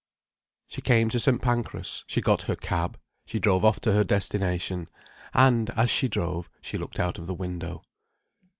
[0.67, 1.39] She came to St.
[1.39, 6.79] Pancras, she got her cab, she drove off to her destination—and as she drove, she
[6.79, 7.83] looked out of the window.